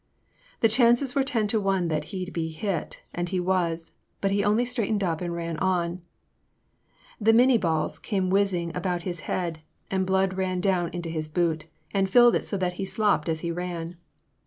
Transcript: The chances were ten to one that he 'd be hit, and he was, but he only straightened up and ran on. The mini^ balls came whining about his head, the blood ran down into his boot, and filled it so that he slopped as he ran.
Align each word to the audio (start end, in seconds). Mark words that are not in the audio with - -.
The 0.61 0.67
chances 0.67 1.13
were 1.13 1.23
ten 1.23 1.45
to 1.49 1.59
one 1.61 1.87
that 1.89 2.05
he 2.05 2.25
'd 2.25 2.33
be 2.33 2.49
hit, 2.49 3.03
and 3.13 3.29
he 3.29 3.39
was, 3.39 3.91
but 4.19 4.31
he 4.31 4.43
only 4.43 4.65
straightened 4.65 5.03
up 5.03 5.21
and 5.21 5.31
ran 5.35 5.57
on. 5.57 6.01
The 7.19 7.33
mini^ 7.33 7.61
balls 7.61 7.99
came 7.99 8.31
whining 8.31 8.75
about 8.75 9.03
his 9.03 9.19
head, 9.29 9.59
the 9.91 9.99
blood 9.99 10.37
ran 10.37 10.59
down 10.59 10.89
into 10.89 11.09
his 11.09 11.29
boot, 11.29 11.67
and 11.93 12.09
filled 12.09 12.33
it 12.33 12.45
so 12.45 12.57
that 12.57 12.73
he 12.81 12.83
slopped 12.85 13.29
as 13.29 13.41
he 13.41 13.51
ran. 13.51 13.95